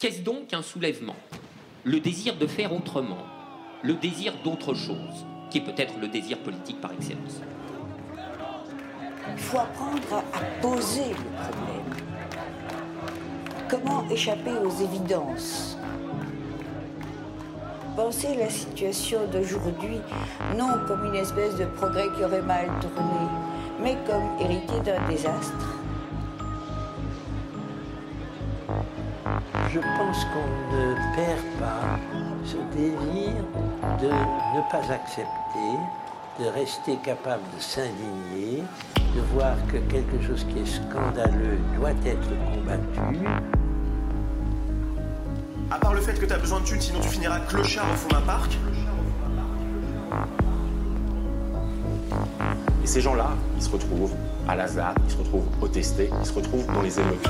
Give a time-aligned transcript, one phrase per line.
[0.00, 1.16] Qu'est-ce donc un soulèvement?
[1.82, 3.26] Le désir de faire autrement,
[3.82, 7.40] le désir d'autre chose, qui est peut-être le désir politique par excellence.
[9.32, 11.96] Il faut apprendre à poser le problème.
[13.68, 15.76] Comment échapper aux évidences?
[17.96, 19.98] Penser la situation d'aujourd'hui
[20.56, 23.26] non comme une espèce de progrès qui aurait mal tourné,
[23.82, 25.77] mais comme hérité d'un désastre.
[29.70, 31.98] Je pense qu'on ne perd pas
[32.44, 33.32] ce désir
[34.00, 35.78] de ne pas accepter,
[36.40, 38.62] de rester capable de s'indigner,
[38.96, 43.26] de voir que quelque chose qui est scandaleux doit être combattu.
[45.70, 47.96] À part le fait que tu as besoin de thunes, sinon tu finiras clochard au
[47.96, 48.58] fond d'un parc.
[52.82, 54.14] Et ces gens-là, ils se retrouvent
[54.48, 57.28] à Lazare, ils se retrouvent au testé, ils se retrouvent dans les émeutes.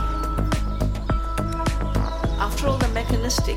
[2.49, 3.57] After all, the mechanistic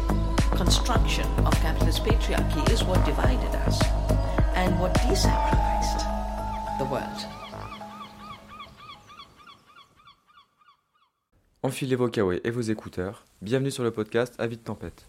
[0.57, 3.79] construction of capitalist patriarchy is what divided us
[4.53, 6.03] and what desacralized
[6.77, 7.27] the world.
[11.63, 13.25] Enfilez vos kawaii et vos écouteurs.
[13.41, 15.07] Bienvenue sur le podcast Avis de tempête.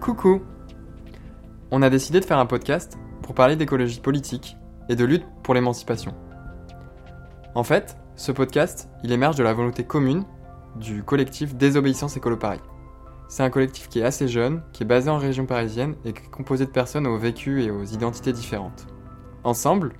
[0.00, 0.42] Coucou
[1.70, 4.56] On a décidé de faire un podcast pour parler d'écologie politique
[4.88, 6.12] et de lutte pour l'émancipation.
[7.54, 10.24] En fait, ce podcast, il émerge de la volonté commune
[10.76, 12.60] du collectif Désobéissance Écolo Paris.
[13.28, 16.22] C'est un collectif qui est assez jeune, qui est basé en région parisienne et qui
[16.22, 18.86] est composé de personnes aux vécus et aux identités différentes.
[19.42, 19.94] Ensemble,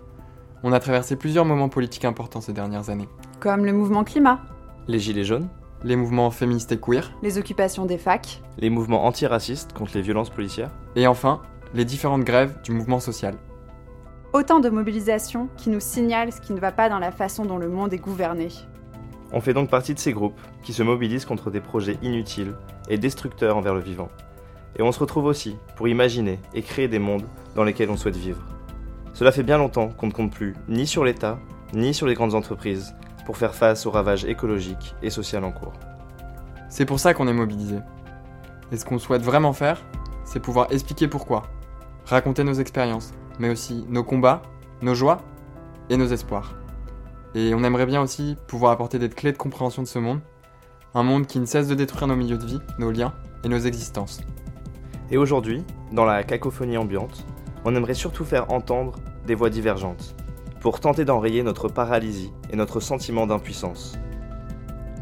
[0.63, 3.09] on a traversé plusieurs moments politiques importants ces dernières années.
[3.41, 4.41] Comme le mouvement climat,
[4.87, 5.49] Les gilets jaunes,
[5.83, 10.31] Les mouvements féministes et queer, les occupations des facs, les mouvements antiracistes contre les violences
[10.31, 11.43] policières, et enfin,
[11.75, 13.35] les différentes grèves du mouvement social.
[14.35, 17.57] Autant de mobilisations qui nous signalent ce qui ne va pas dans la façon dont
[17.57, 18.49] le monde est gouverné.
[19.33, 22.55] On fait donc partie de ces groupes qui se mobilisent contre des projets inutiles
[22.89, 24.09] et destructeurs envers le vivant.
[24.77, 28.17] Et on se retrouve aussi pour imaginer et créer des mondes dans lesquels on souhaite
[28.17, 28.45] vivre.
[29.13, 31.39] Cela fait bien longtemps qu'on ne compte plus ni sur l'État,
[31.73, 32.97] ni sur les grandes entreprises
[33.27, 35.73] pour faire face aux ravages écologiques et sociaux en cours.
[36.69, 37.77] C'est pour ça qu'on est mobilisé.
[38.73, 39.81] Et ce qu'on souhaite vraiment faire,
[40.25, 41.45] c'est pouvoir expliquer pourquoi,
[42.05, 44.43] raconter nos expériences, mais aussi nos combats,
[44.83, 45.21] nos joies
[45.91, 46.55] et nos espoirs.
[47.35, 50.21] Et on aimerait bien aussi pouvoir apporter des clés de compréhension de ce monde,
[50.95, 53.13] un monde qui ne cesse de détruire nos milieux de vie, nos liens
[53.43, 54.21] et nos existences.
[55.11, 57.27] Et aujourd'hui, dans la cacophonie ambiante,
[57.65, 58.95] on aimerait surtout faire entendre
[59.27, 60.15] des voix divergentes,
[60.61, 63.99] pour tenter d'enrayer notre paralysie et notre sentiment d'impuissance.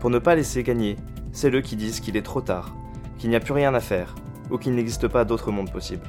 [0.01, 0.97] Pour ne pas laisser gagner
[1.33, 2.75] celles qui disent qu'il est trop tard,
[3.19, 4.15] qu'il n'y a plus rien à faire,
[4.51, 6.03] ou qu'il n'existe pas d'autre monde possible.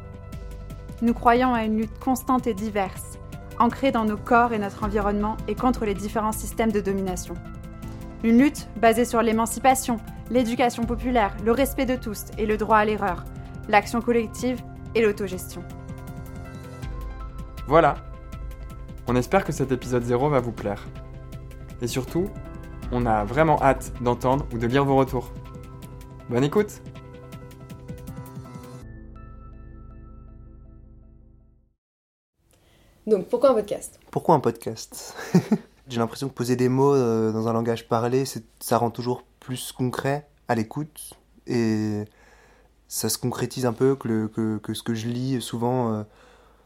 [1.04, 3.20] Nous croyons à une lutte constante et diverse,
[3.60, 7.34] ancrée dans nos corps et notre environnement et contre les différents systèmes de domination.
[8.24, 9.98] Une lutte basée sur l'émancipation,
[10.30, 13.26] l'éducation populaire, le respect de tous et le droit à l'erreur,
[13.68, 14.64] l'action collective
[14.96, 15.62] et l'autogestion.
[17.68, 17.96] Voilà
[19.06, 20.86] On espère que cet épisode 0 va vous plaire.
[21.82, 22.30] Et surtout,
[22.94, 25.34] on a vraiment hâte d'entendre ou de lire vos retours.
[26.30, 26.82] Bonne écoute
[33.08, 34.00] Donc pourquoi un podcast?
[34.12, 35.16] Pourquoi un podcast?
[35.90, 38.24] J'ai l'impression que poser des mots euh, dans un langage parlé,
[38.60, 41.12] ça rend toujours plus concret à l'écoute
[41.46, 42.04] et
[42.88, 46.04] ça se concrétise un peu que, le- que, que ce que je lis souvent, euh,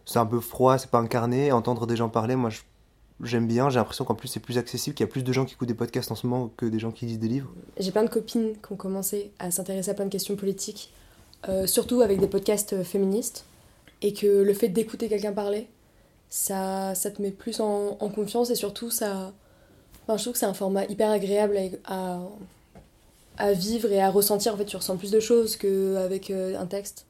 [0.05, 1.51] c'est un peu froid, c'est pas incarné.
[1.51, 2.51] Entendre des gens parler, moi
[3.23, 3.69] j'aime bien.
[3.71, 5.67] J'ai l'impression qu'en plus c'est plus accessible, qu'il y a plus de gens qui écoutent
[5.67, 7.49] des podcasts en ce moment que des gens qui lisent des livres.
[7.79, 10.93] J'ai plein de copines qui ont commencé à s'intéresser à plein de questions politiques,
[11.49, 13.45] euh, surtout avec des podcasts féministes,
[14.03, 15.67] et que le fait d'écouter quelqu'un parler,
[16.29, 19.33] ça, ça te met plus en, confiance et surtout ça...
[20.03, 22.19] Enfin, je trouve que c'est un format hyper agréable à,
[23.37, 24.53] à, vivre et à ressentir.
[24.53, 27.05] En fait, tu ressens plus de choses qu'avec euh, un texte.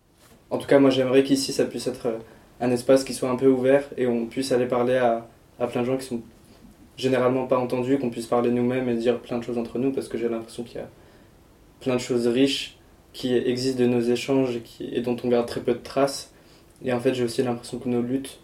[0.50, 2.18] En tout cas, moi j'aimerais qu'ici ça puisse être euh,
[2.62, 5.28] un espace qui soit un peu ouvert et on puisse aller parler à,
[5.60, 6.22] à plein de gens qui sont
[6.96, 10.08] généralement pas entendus, qu'on puisse parler nous-mêmes et dire plein de choses entre nous parce
[10.08, 10.90] que j'ai l'impression qu'il y a
[11.80, 12.78] plein de choses riches
[13.14, 16.32] qui existent de nos échanges et dont on garde très peu de traces.
[16.84, 18.40] Et en fait, j'ai aussi l'impression que nos luttes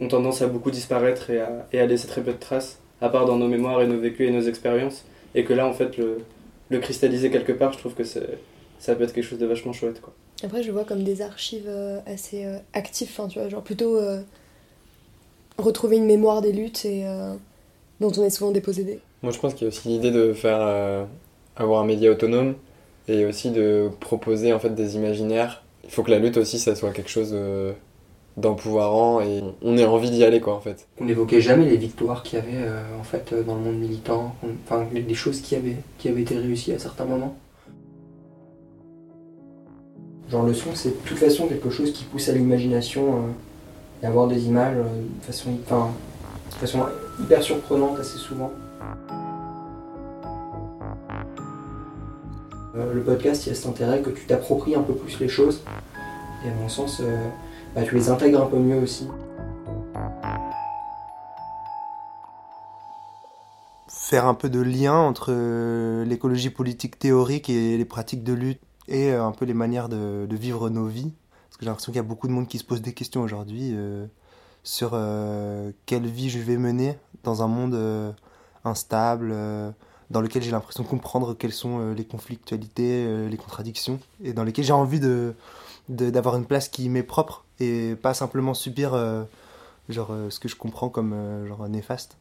[0.00, 3.08] ont tendance à beaucoup disparaître et à, et à laisser très peu de traces, à
[3.08, 5.04] part dans nos mémoires et nos vécus et nos expériences.
[5.34, 6.18] Et que là, en fait, le,
[6.68, 8.38] le cristalliser quelque part, je trouve que c'est,
[8.78, 10.00] ça peut être quelque chose de vachement chouette.
[10.00, 10.12] Quoi.
[10.44, 13.96] Après, je vois comme des archives euh, assez euh, actives, enfin, tu vois, genre plutôt
[13.96, 14.20] euh,
[15.58, 17.34] retrouver une mémoire des luttes et euh,
[18.00, 19.00] dont on est souvent dépossédé.
[19.22, 21.04] Moi, je pense qu'il y a aussi l'idée de faire euh,
[21.56, 22.54] avoir un média autonome
[23.08, 25.62] et aussi de proposer en fait des imaginaires.
[25.84, 27.34] Il faut que la lutte aussi, ça soit quelque chose
[28.36, 30.88] euh, d'empouvoirant et on ait envie d'y aller quoi en fait.
[31.00, 33.78] On n'évoquait jamais les victoires qu'il y avait euh, en fait euh, dans le monde
[33.78, 34.34] militant,
[34.64, 37.36] enfin les, choses qui avaient, qui avaient été réussies à certains moments.
[40.30, 44.06] Genre le son c'est de toute façon quelque chose qui pousse à l'imagination euh, et
[44.06, 44.84] avoir des images euh,
[45.18, 46.80] de, façon, de façon
[47.20, 48.50] hyper surprenante assez souvent.
[52.74, 55.60] Le podcast il y a cet intérêt que tu t'appropries un peu plus les choses
[56.46, 57.02] et à mon sens
[57.74, 59.08] bah, tu les intègres un peu mieux aussi.
[64.12, 68.60] faire un peu de lien entre euh, l'écologie politique théorique et les pratiques de lutte
[68.86, 71.14] et euh, un peu les manières de, vivre nos vies.
[71.48, 73.22] Parce que j'ai l'impression qu'il y a beaucoup de monde qui se pose des questions
[73.22, 74.04] aujourd'hui euh,
[74.64, 74.90] sur
[75.86, 78.14] quelle vie je vais mener dans un monde
[78.66, 79.34] instable,
[80.10, 84.66] dans lequel j'ai l'impression de comprendre quelles sont les conflictualités, les contradictions, et dans lesquelles
[84.66, 85.34] j'ai envie de-
[85.88, 89.22] d'avoir une place qui m'est propre et pas simplement subir euh,
[89.88, 92.18] genre euh, ce que je comprends comme euh, genre néfaste.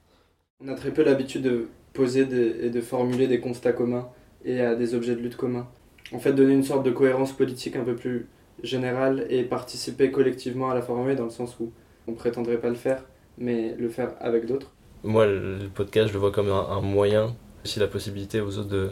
[0.63, 4.07] On a très peu l'habitude de poser des- et de formuler des constats communs
[4.45, 5.67] et à des objets de lutte communs.
[6.13, 8.27] En fait, donner une sorte de cohérence politique un peu plus
[8.63, 11.71] générale et participer collectivement à la former dans le sens où
[12.07, 13.03] on prétendrait pas le faire,
[13.37, 14.71] mais le faire avec d'autres.
[15.03, 18.57] Moi, le le podcast, je le vois comme un, un moyen, aussi la possibilité aux
[18.59, 18.91] autres de,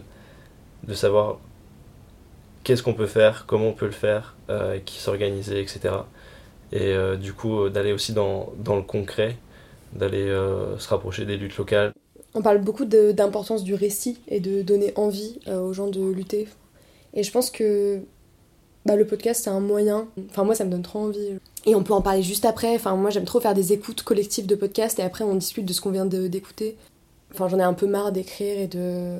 [0.88, 1.40] de savoir
[2.64, 5.96] qu'est-ce qu'on peut faire, comment on peut le faire, euh, qui s'organiser, etc.
[6.72, 9.38] Et euh, du coup, euh, d'aller aussi dans, dans le concret,
[9.94, 10.28] d'aller
[10.78, 11.94] se rapprocher des luttes locales.
[12.36, 16.48] On parle beaucoup d'importance du récit et de donner envie aux gens de lutter.
[17.16, 18.02] Et je pense que
[18.86, 20.08] bah, le podcast, c'est un moyen.
[20.30, 21.40] Enfin, moi, ça me donne trop envie.
[21.66, 22.76] Et on peut en parler juste après.
[22.76, 25.74] Enfin, moi, j'aime trop faire des écoutes collectives de podcasts et après, on discute de
[25.74, 26.78] ce qu'on vient d'écouter.
[27.34, 29.18] Enfin, j'en ai un peu marre d'écrire et de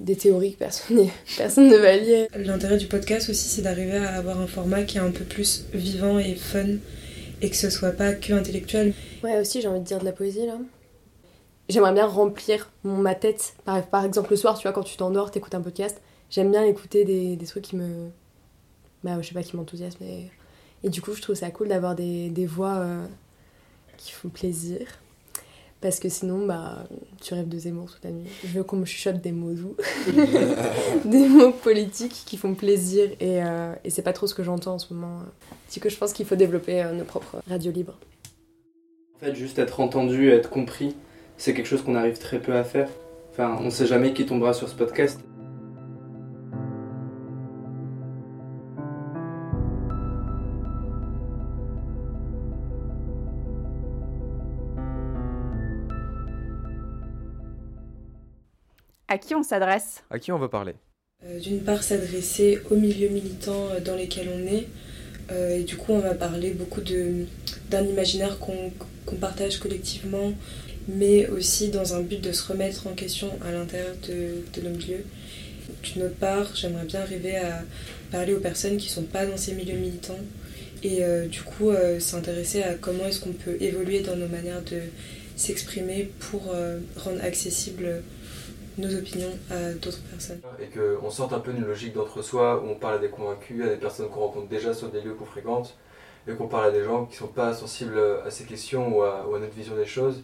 [0.00, 0.58] des théories que
[1.36, 2.28] personne, ne va lire.
[2.36, 5.66] L'intérêt du podcast aussi, c'est d'arriver à avoir un format qui est un peu plus
[5.72, 6.76] vivant et fun
[7.42, 8.94] et que ce soit pas que intellectuel.
[9.22, 10.58] Ouais, aussi, j'ai envie de dire de la poésie là.
[11.68, 13.54] J'aimerais bien remplir mon, ma tête.
[13.64, 16.00] Par, par exemple, le soir, tu vois, quand tu t'endors, t'écoutes un podcast.
[16.30, 18.08] J'aime bien écouter des, des trucs qui me.
[19.02, 20.06] Bah, je sais pas, qui m'enthousiasment.
[20.06, 20.30] Et...
[20.84, 23.04] et du coup, je trouve ça cool d'avoir des, des voix euh,
[23.96, 24.86] qui font plaisir.
[25.80, 26.84] Parce que sinon, bah,
[27.20, 28.26] tu rêves de Zemmour toute la nuit.
[28.42, 29.76] Je veux qu'on me chuchote des mots doux,
[31.04, 33.10] des mots politiques qui font plaisir.
[33.20, 35.20] Et, euh, et c'est pas trop ce que j'entends en ce moment.
[35.68, 37.98] C'est que je pense qu'il faut développer euh, nos propres radios libres.
[39.16, 40.94] En fait, juste être entendu, être compris,
[41.36, 42.88] c'est quelque chose qu'on arrive très peu à faire.
[43.30, 45.20] Enfin, on sait jamais qui tombera sur ce podcast.
[59.08, 60.02] À qui on s'adresse?
[60.10, 60.74] À qui on veut parler?
[61.24, 64.66] Euh, D'une part, s'adresser aux milieux militants euh, dans lesquels on est.
[65.30, 70.32] Euh, et du coup, on va parler beaucoup d'un imaginaire qu'on partage collectivement,
[70.88, 74.76] mais aussi dans un but de se remettre en question à l'intérieur de, de nos
[74.76, 75.04] milieux.
[75.82, 77.62] D'une autre part, j'aimerais bien arriver à
[78.10, 80.18] parler aux personnes qui ne sont pas dans ces milieux militants
[80.82, 84.62] et euh, du coup euh, s'intéresser à comment est-ce qu'on peut évoluer dans nos manières
[84.62, 84.80] de
[85.36, 88.02] s'exprimer pour euh, rendre accessibles
[88.78, 90.40] nos opinions à d'autres personnes.
[90.60, 93.68] Et qu'on sorte un peu d'une logique d'entre-soi où on parle à des convaincus, à
[93.68, 95.76] des personnes qu'on rencontre déjà sur des lieux qu'on fréquente,
[96.28, 99.26] et qu'on parle à des gens qui sont pas sensibles à ces questions ou à,
[99.28, 100.22] ou à notre vision des choses,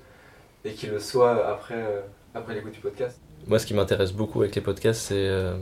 [0.64, 2.00] et qui le soient après, euh,
[2.34, 3.18] après l'écoute du podcast.
[3.46, 5.56] Moi, ce qui m'intéresse beaucoup avec les podcasts, c'est euh,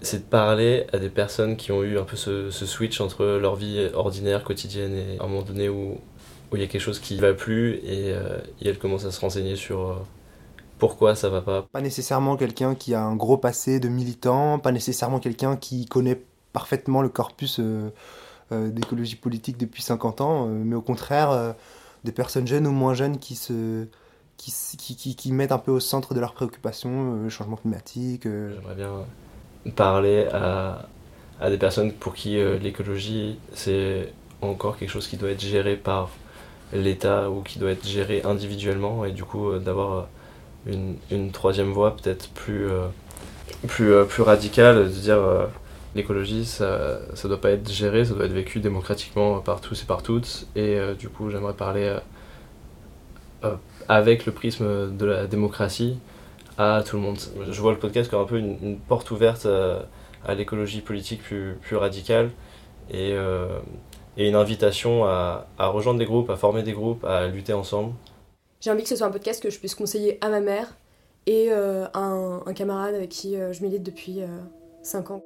[0.00, 3.24] c'est de parler à des personnes qui ont eu un peu ce, ce switch entre
[3.24, 5.98] leur vie ordinaire, quotidienne, et à un moment donné où
[6.52, 9.06] où il y a quelque chose qui ne va plus, et, euh, et elles commencent
[9.06, 9.94] à se renseigner sur euh,
[10.78, 11.62] pourquoi ça va pas?
[11.62, 16.20] Pas nécessairement quelqu'un qui a un gros passé de militant, pas nécessairement quelqu'un qui connaît
[16.52, 17.90] parfaitement le corpus euh,
[18.52, 21.54] euh, d'écologie politique depuis 50 ans, euh, mais au contraire,
[22.04, 23.86] des personnes jeunes ou moins jeunes qui se
[24.36, 28.24] qui, qui, qui, qui mettent un peu au centre de leurs préoccupations, le changement climatique.
[28.24, 28.90] J'aimerais bien
[29.76, 30.88] parler à,
[31.40, 36.10] à des personnes pour qui l'écologie, c'est encore quelque chose qui doit être géré par
[36.72, 40.08] l'État ou qui doit être géré individuellement, et du coup d'avoir
[40.66, 42.86] une, une troisième voie peut-être plus, euh,
[43.68, 45.46] plus, euh, plus radicale, de dire euh,
[45.94, 49.86] l'écologie, ça ne doit pas être géré, ça doit être vécu démocratiquement par tous et
[49.86, 51.96] par toutes, et du coup j'aimerais parler
[53.88, 55.98] avec le prisme de la démocratie
[56.58, 57.18] à tout le monde.
[57.48, 59.46] Je vois le podcast comme un peu une, porte ouverte
[60.26, 62.30] à, l'écologie politique plus, plus radicale
[62.90, 63.14] et,
[64.16, 67.92] et une invitation à rejoindre des groupes, à former des groupes, à lutter ensemble
[68.64, 70.74] j'ai envie que ce soit un podcast que je puisse conseiller à ma mère
[71.26, 74.26] et à un, un, camarade avec qui euh, je milite depuis euh,
[74.82, 75.22] 5 ans.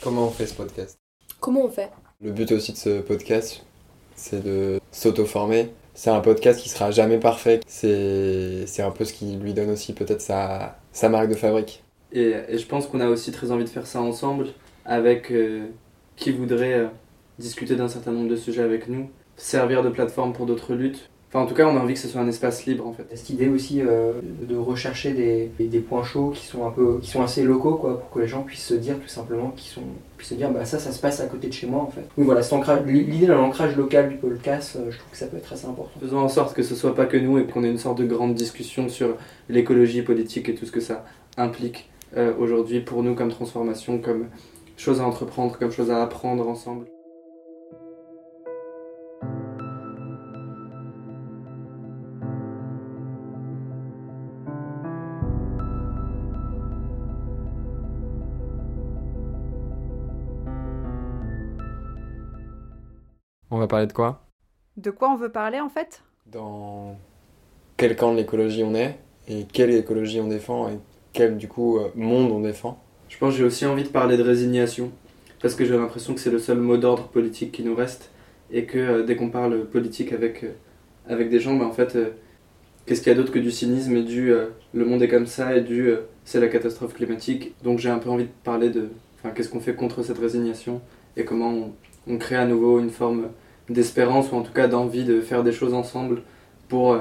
[0.00, 1.00] Comment on fait ce podcast?
[1.40, 1.90] Comment on fait?
[2.20, 3.64] Le but aussi de ce podcast,
[4.14, 5.70] c'est de s'auto-former.
[5.94, 7.60] C'est un podcast qui sera jamais parfait.
[7.66, 11.82] C'est un peu ce qui lui donne aussi peut-être sa, marque de fabrique.
[12.12, 14.48] Et, et je pense qu'on a aussi très envie de faire ça ensemble
[14.84, 15.66] avec euh,
[16.16, 16.86] qui voudrait euh,
[17.38, 21.09] discuter d'un certain nombre de sujets avec nous, servir de plateforme pour d'autres luttes.
[21.32, 23.06] Enfin, en tout cas, on a envie que ce soit un espace libre en fait.
[23.14, 27.08] Cette idée aussi euh, de rechercher des, des points chauds qui sont un peu, qui
[27.08, 29.82] sont assez locaux, quoi, pour que les gens puissent se dire tout simplement, qu'ils sont,
[30.16, 32.02] puissent se dire, bah ça, ça se passe à côté de chez moi en fait.
[32.16, 32.40] Oui, voilà,
[32.84, 36.00] l'idée de l'ancrage local du podcast, euh, je trouve que ça peut être assez important.
[36.00, 38.06] Faisons en sorte que ce soit pas que nous et qu'on ait une sorte de
[38.06, 39.16] grande discussion sur
[39.48, 41.04] l'écologie politique et tout ce que ça
[41.36, 44.26] implique euh, aujourd'hui pour nous comme transformation, comme
[44.76, 46.86] chose à entreprendre, comme chose à apprendre ensemble.
[63.70, 64.26] Parler de quoi?
[64.76, 66.02] De quoi on veut parler en fait?
[66.26, 66.96] Dans
[67.76, 68.98] quel camp de l'écologie on est
[69.28, 70.78] et quelle écologie on défend et
[71.12, 72.82] quel du coup euh, monde on défend?
[73.08, 74.90] Je pense que j'ai aussi envie de parler de résignation,
[75.40, 78.10] parce que j'ai l'impression que c'est le seul mot d'ordre politique qui nous reste,
[78.52, 80.52] et que euh, dès qu'on parle politique avec, euh,
[81.08, 82.10] avec des gens, bah, en fait, euh,
[82.86, 85.26] qu'est-ce qu'il y a d'autre que du cynisme et du euh, le monde est comme
[85.26, 87.54] ça et du euh, c'est la catastrophe climatique?
[87.64, 90.80] Donc j'ai un peu envie de parler de enfin, qu'est-ce qu'on fait contre cette résignation
[91.16, 91.72] et comment on,
[92.06, 93.28] on crée à nouveau une forme
[93.70, 96.22] d'espérance ou en tout cas d'envie de faire des choses ensemble
[96.68, 96.98] pour euh,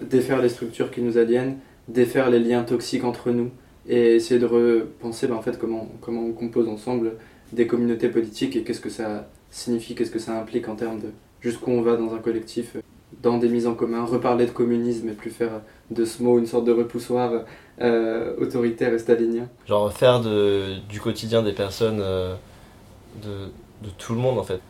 [0.00, 3.50] défaire les structures qui nous aliènent, défaire les liens toxiques entre nous
[3.86, 7.14] et essayer de repenser ben, en fait comment, comment on compose ensemble
[7.52, 11.08] des communautés politiques et qu'est-ce que ça signifie, qu'est-ce que ça implique en termes de
[11.40, 12.80] jusqu'où on va dans un collectif, euh,
[13.20, 16.46] dans des mises en commun, reparler de communisme et plus faire de ce mot une
[16.46, 17.44] sorte de repoussoir
[17.80, 19.48] euh, autoritaire et stalinien.
[19.66, 24.60] Genre faire du quotidien des personnes, de tout le monde en fait.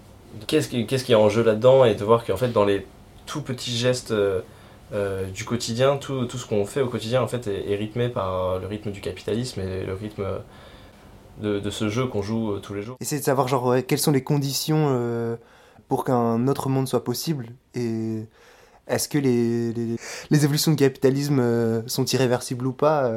[0.46, 2.86] Qu'est-ce qui, qu'est-ce qui est en jeu là-dedans et de voir qu'en fait dans les
[3.26, 4.40] tout petits gestes euh,
[4.92, 8.58] euh, du quotidien, tout, tout ce qu'on fait au quotidien en fait est, rythmé par
[8.58, 10.24] le rythme du capitalisme et le rythme
[11.40, 12.96] de, ce jeu qu'on joue euh, tous les jours.
[13.00, 15.38] Essayer de savoir genre quelles sont les conditions
[15.88, 18.24] pour qu'un autre monde soit possible et
[18.86, 23.10] est-ce que les, les, évolutions du capitalisme sont irréversibles ou pas.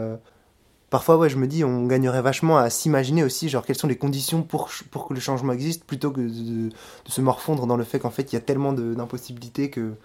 [0.89, 3.97] Parfois ouais je me dis on gagnerait vachement à s'imaginer aussi genre quelles sont les
[3.97, 6.69] conditions pour, pour que le changement existe plutôt que de,
[7.05, 9.95] se morfondre dans le fait qu'en fait il y a tellement d'impossibilités que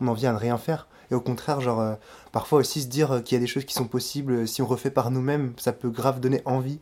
[0.00, 1.94] on en vient à ne rien faire et au contraire genre euh,
[2.32, 4.66] parfois aussi se dire qu'il y a des choses qui sont possibles euh, si on
[4.66, 6.80] refait par nous-mêmes ça peut grave donner envie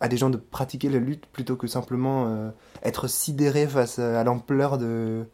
[0.00, 2.50] à des gens de pratiquer la lutte plutôt que simplement euh,
[2.82, 5.24] être sidéré face à l'ampleur de,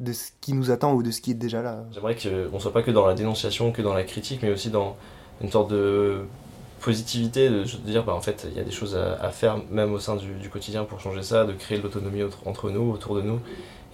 [0.00, 1.84] de ce qui nous attend ou de ce qui est déjà là.
[1.92, 4.96] J'aimerais qu'on soit pas que dans la dénonciation, que dans la critique, mais aussi dans
[5.40, 6.24] une sorte de
[6.80, 9.98] positivité, de dire bah, en fait il y a des choses à, faire même au
[9.98, 13.40] sein du, quotidien pour changer ça, de créer de l'autonomie entre nous, autour de nous,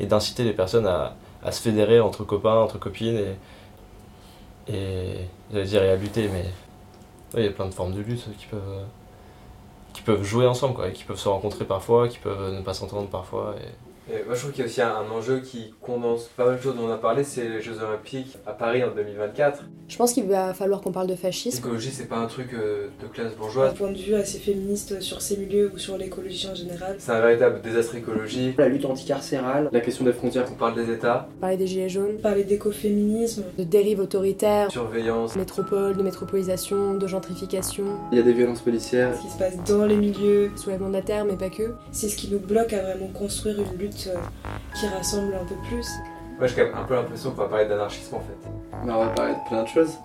[0.01, 1.15] et d'inciter les personnes à,
[1.51, 3.19] se fédérer entre copains, entre copines,
[4.69, 6.45] et, et j'allais dire et à lutter, mais
[7.37, 8.85] il y a plein de formes de lutte qui peuvent,
[9.93, 12.75] qui peuvent jouer ensemble, quoi, et qui peuvent se rencontrer parfois, qui peuvent ne pas
[12.75, 13.55] s'entendre parfois.
[14.13, 16.57] Et moi, je trouve qu'il y a aussi un, un enjeu qui condense pas mal
[16.57, 19.63] de choses dont on a parlé, c'est les Jeux Olympiques à Paris en 2024.
[19.89, 21.57] Je pense qu'il va falloir qu'on parle de fascisme.
[21.59, 23.75] L'écologie, c'est pas un truc euh, de classe Un bourgeoise.
[23.75, 26.97] point de vue assez féministe sur ces milieux ou sur l'écologie en général.
[26.99, 28.57] C'est un véritable désastre écologique.
[28.59, 30.47] La lutte anticarcérale, La question des frontières.
[30.51, 35.35] On parle des États, Parler des gilets jaunes, Parler d'écoféminisme, de dérives autoritaires, surveillance.
[35.37, 39.15] métropole, de métropolisation, de gentrification, Il y a des violences policières.
[39.17, 40.51] ce qui se passe dans les milieux.
[40.57, 41.75] soulèvement de la terre, mais pas que.
[41.93, 44.17] C'est ce qui nous bloque à vraiment construire une lutte euh,
[44.75, 45.89] qui rassemble un peu plus.
[46.39, 48.51] Moi, j'ai quand même un peu l'impression qu'on va parler d'anarchisme en fait.
[48.85, 49.99] Mais on va parler de plein de choses.